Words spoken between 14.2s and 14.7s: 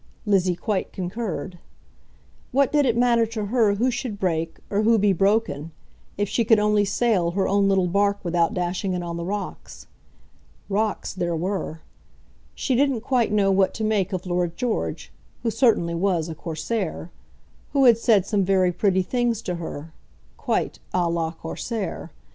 Lord